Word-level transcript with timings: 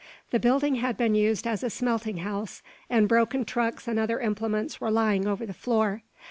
The 0.31 0.39
building 0.39 0.77
had 0.77 0.97
been 0.97 1.13
used 1.13 1.45
as 1.45 1.61
a 1.63 1.69
smelting 1.69 2.17
house, 2.17 2.63
and 2.89 3.07
broken 3.07 3.45
trucks 3.45 3.87
and 3.87 3.99
other 3.99 4.19
implements 4.19 4.81
were 4.81 4.89
lying 4.89 5.27
over 5.27 5.45
the 5.45 5.53
floor. 5.53 6.01